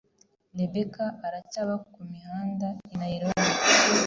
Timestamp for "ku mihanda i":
1.93-2.93